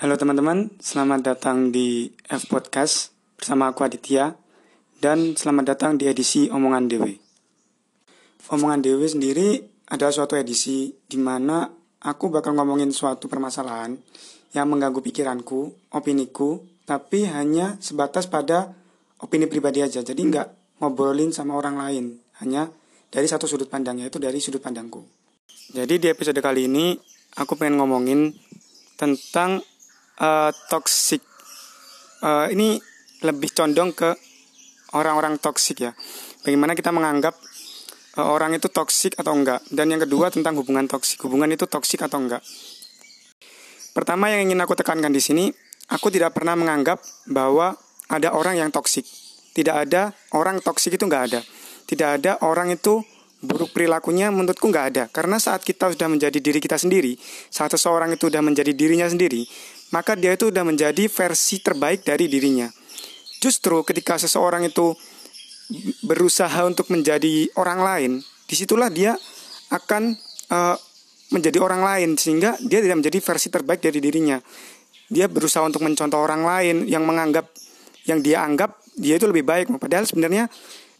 [0.00, 4.32] Halo teman-teman, selamat datang di F Podcast bersama aku Aditya
[4.96, 7.20] dan selamat datang di edisi Omongan Dewi.
[8.48, 9.60] Omongan Dewi sendiri
[9.92, 11.68] adalah suatu edisi di mana
[12.00, 13.92] aku bakal ngomongin suatu permasalahan
[14.56, 18.72] yang mengganggu pikiranku, opiniku, tapi hanya sebatas pada
[19.20, 20.00] opini pribadi aja.
[20.00, 22.72] Jadi nggak ngobrolin sama orang lain, hanya
[23.12, 25.04] dari satu sudut pandang yaitu dari sudut pandangku.
[25.76, 26.96] Jadi di episode kali ini
[27.36, 28.32] aku pengen ngomongin
[28.96, 29.60] tentang
[30.20, 31.24] uh, toxic
[32.22, 32.78] uh, ini
[33.24, 34.12] lebih condong ke
[34.96, 35.92] orang-orang toksik ya.
[36.44, 37.36] Bagaimana kita menganggap
[38.16, 39.60] uh, orang itu toksik atau enggak?
[39.68, 41.20] Dan yang kedua tentang hubungan toksik.
[41.24, 42.40] Hubungan itu toksik atau enggak?
[43.90, 45.50] Pertama yang ingin aku tekankan di sini,
[45.90, 47.74] aku tidak pernah menganggap bahwa
[48.08, 49.04] ada orang yang toksik.
[49.50, 51.40] Tidak ada orang toksik itu enggak ada.
[51.90, 53.02] Tidak ada orang itu
[53.40, 55.04] buruk perilakunya menurutku nggak ada.
[55.08, 57.16] Karena saat kita sudah menjadi diri kita sendiri
[57.48, 59.48] saat seseorang itu sudah menjadi dirinya sendiri
[59.90, 62.70] maka dia itu sudah menjadi versi terbaik dari dirinya.
[63.42, 64.94] Justru ketika seseorang itu
[66.02, 68.12] berusaha untuk menjadi orang lain
[68.50, 69.14] di situlah dia
[69.70, 70.18] akan
[70.50, 70.76] uh,
[71.30, 74.38] menjadi orang lain sehingga dia tidak menjadi versi terbaik dari dirinya.
[75.10, 77.50] Dia berusaha untuk mencontoh orang lain yang menganggap
[78.06, 79.70] yang dia anggap dia itu lebih baik.
[79.78, 80.50] Padahal sebenarnya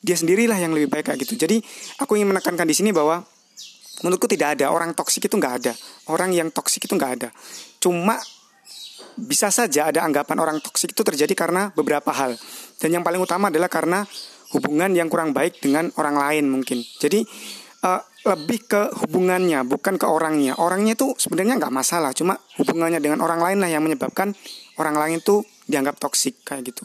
[0.01, 1.37] dia sendirilah yang lebih baik kayak gitu.
[1.37, 1.61] Jadi
[2.01, 3.21] aku ingin menekankan di sini bahwa
[4.01, 5.73] menurutku tidak ada orang toksik itu nggak ada.
[6.09, 7.29] Orang yang toksik itu nggak ada.
[7.81, 8.17] Cuma
[9.21, 12.37] bisa saja ada anggapan orang toksik itu terjadi karena beberapa hal.
[12.81, 14.09] Dan yang paling utama adalah karena
[14.57, 16.81] hubungan yang kurang baik dengan orang lain mungkin.
[16.81, 17.21] Jadi
[17.85, 20.57] uh, lebih ke hubungannya bukan ke orangnya.
[20.61, 24.33] Orangnya itu sebenarnya nggak masalah, cuma hubungannya dengan orang lain lah yang menyebabkan
[24.77, 26.85] orang lain itu dianggap toksik kayak gitu.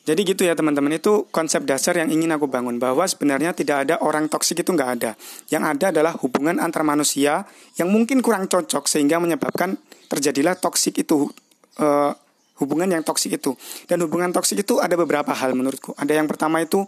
[0.00, 4.00] Jadi gitu ya teman-teman itu konsep dasar yang ingin aku bangun bahwa sebenarnya tidak ada
[4.00, 5.12] orang toksik itu nggak ada.
[5.52, 7.44] Yang ada adalah hubungan antar manusia
[7.76, 9.76] yang mungkin kurang cocok sehingga menyebabkan
[10.08, 11.28] terjadilah toksik itu
[11.78, 12.12] uh,
[12.64, 13.52] hubungan yang toksik itu.
[13.84, 15.92] Dan hubungan toksik itu ada beberapa hal menurutku.
[16.00, 16.80] Ada yang pertama itu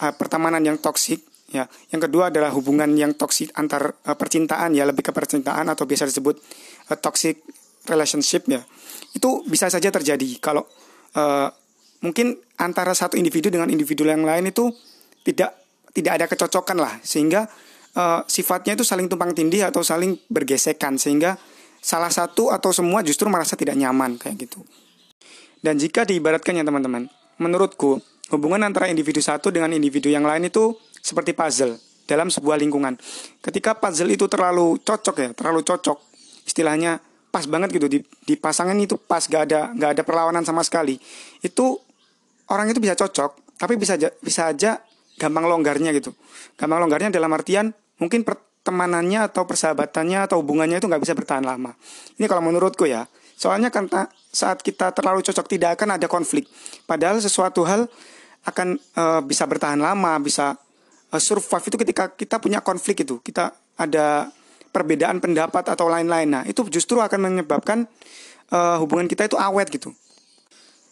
[0.00, 1.20] uh, pertemanan yang toksik
[1.52, 1.68] ya.
[1.92, 6.08] Yang kedua adalah hubungan yang toksik antar uh, percintaan ya lebih ke percintaan atau biasa
[6.08, 6.40] disebut
[6.92, 7.44] uh, toxic
[7.88, 8.64] relationship ya.
[9.12, 10.64] Itu bisa saja terjadi kalau
[11.12, 11.48] uh,
[12.04, 14.70] mungkin antara satu individu dengan individu yang lain itu
[15.26, 15.54] tidak
[15.92, 17.50] tidak ada kecocokan lah sehingga
[17.98, 21.34] uh, sifatnya itu saling tumpang tindih atau saling bergesekan sehingga
[21.78, 24.62] salah satu atau semua justru merasa tidak nyaman kayak gitu.
[25.58, 27.10] Dan jika diibaratkan ya teman-teman,
[27.42, 27.98] menurutku
[28.30, 32.94] hubungan antara individu satu dengan individu yang lain itu seperti puzzle dalam sebuah lingkungan.
[33.42, 35.98] Ketika puzzle itu terlalu cocok ya, terlalu cocok,
[36.46, 40.96] istilahnya pas banget gitu di, pasangan itu pas gak ada gak ada perlawanan sama sekali.
[41.42, 41.82] Itu
[42.48, 44.80] orang itu bisa cocok, tapi bisa aja, bisa aja
[45.18, 46.14] gampang longgarnya gitu.
[46.54, 51.74] Gampang longgarnya dalam artian mungkin pertemanannya atau persahabatannya atau hubungannya itu nggak bisa bertahan lama.
[52.16, 53.04] Ini kalau menurutku ya.
[53.38, 53.86] Soalnya kan
[54.34, 56.50] saat kita terlalu cocok tidak akan ada konflik.
[56.90, 57.86] Padahal sesuatu hal
[58.42, 60.58] akan e, bisa bertahan lama, bisa
[61.06, 63.22] e, survive itu ketika kita punya konflik itu.
[63.22, 64.26] Kita ada
[64.74, 66.28] perbedaan pendapat atau lain-lain.
[66.28, 67.86] Nah, itu justru akan menyebabkan
[68.50, 69.94] e, hubungan kita itu awet gitu.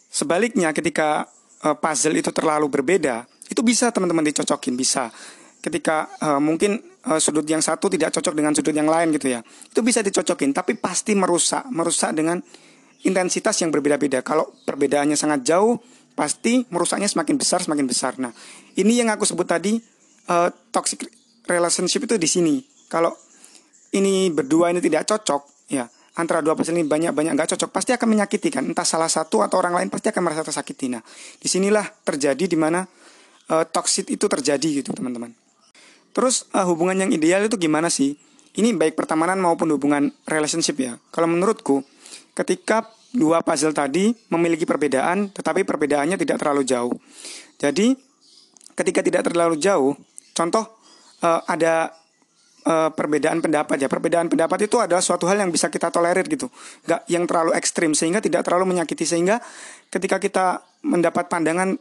[0.06, 1.26] Sebaliknya ketika
[1.66, 5.10] uh, puzzle itu terlalu berbeda, itu bisa teman-teman dicocokin, bisa.
[5.58, 6.78] Ketika uh, mungkin
[7.10, 10.54] uh, sudut yang satu tidak cocok dengan sudut yang lain gitu ya, itu bisa dicocokin,
[10.54, 12.38] tapi pasti merusak, merusak dengan
[13.02, 14.22] intensitas yang berbeda-beda.
[14.22, 15.82] Kalau perbedaannya sangat jauh,
[16.14, 18.14] pasti merusaknya semakin besar, semakin besar.
[18.22, 18.30] Nah,
[18.78, 19.82] ini yang aku sebut tadi
[20.30, 21.10] uh, toxic
[21.50, 22.54] relationship itu di sini.
[22.86, 23.10] Kalau
[23.90, 28.08] ini berdua ini tidak cocok, ya antara dua pasal ini banyak-banyak nggak cocok pasti akan
[28.16, 28.64] menyakiti kan.
[28.64, 30.88] Entah salah satu atau orang lain pasti akan merasa tersakiti.
[30.88, 31.04] Nah
[31.36, 32.84] di sinilah terjadi di mana
[33.52, 35.32] uh, toxic itu terjadi gitu teman-teman.
[36.16, 38.16] Terus uh, hubungan yang ideal itu gimana sih?
[38.56, 40.96] Ini baik pertemanan maupun hubungan relationship ya.
[41.12, 41.84] Kalau menurutku
[42.32, 46.96] ketika dua puzzle tadi memiliki perbedaan tetapi perbedaannya tidak terlalu jauh.
[47.60, 47.92] Jadi
[48.76, 49.92] ketika tidak terlalu jauh
[50.36, 50.64] contoh
[51.24, 51.92] uh, ada
[52.66, 53.88] uh, perbedaan pendapat ya.
[53.88, 56.50] Perbedaan pendapat itu adalah suatu hal yang bisa kita tolerir gitu.
[56.84, 59.38] Gak yang terlalu ekstrim sehingga tidak terlalu menyakiti sehingga
[59.88, 61.78] ketika kita mendapat pandangan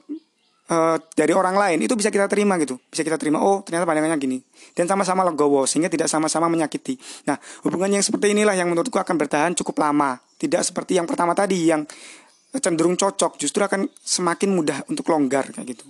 [0.69, 2.77] uh, dari orang lain itu bisa kita terima gitu.
[2.87, 4.37] Bisa kita terima, oh ternyata pandangannya gini.
[4.77, 6.95] Dan sama-sama legowo sehingga tidak sama-sama menyakiti.
[7.25, 7.35] Nah,
[7.65, 10.21] hubungan yang seperti inilah yang menurutku akan bertahan cukup lama.
[10.37, 11.87] Tidak seperti yang pertama tadi yang
[12.55, 15.87] cenderung cocok, justru akan semakin mudah untuk longgar kayak gitu.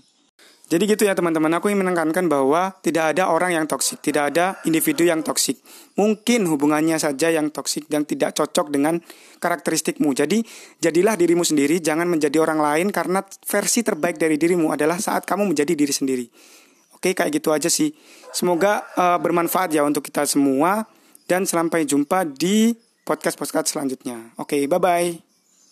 [0.65, 4.57] Jadi gitu ya teman-teman, aku ingin menekankan bahwa tidak ada orang yang toksik, tidak ada
[4.65, 5.61] individu yang toksik.
[5.93, 8.97] Mungkin hubungannya saja yang toksik dan tidak cocok dengan
[9.37, 10.17] karakteristikmu.
[10.17, 10.41] Jadi
[10.81, 15.53] jadilah dirimu sendiri, jangan menjadi orang lain karena versi terbaik dari dirimu adalah saat kamu
[15.53, 16.25] menjadi diri sendiri.
[16.97, 17.93] Oke, kayak gitu aja sih.
[18.33, 20.89] Semoga uh, bermanfaat ya untuk kita semua
[21.29, 22.73] dan sampai jumpa di
[23.05, 24.33] podcast-podcast selanjutnya.
[24.41, 25.34] Oke, bye-bye.